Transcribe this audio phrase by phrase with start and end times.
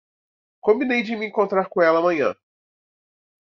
[0.61, 2.35] Combinei de me encontrar com ela amanhã